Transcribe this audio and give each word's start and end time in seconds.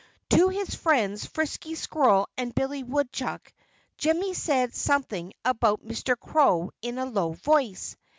To 0.31 0.49
his 0.49 0.73
friends 0.73 1.27
Frisky 1.27 1.75
Squirrel 1.75 2.27
and 2.35 2.55
Billy 2.55 2.81
Woodchuck, 2.81 3.53
Jimmy 3.99 4.33
said 4.33 4.73
something 4.73 5.31
about 5.45 5.85
Mr. 5.85 6.19
Crow 6.19 6.71
in 6.81 6.97
a 6.97 7.05
low 7.05 7.33
voice. 7.33 7.95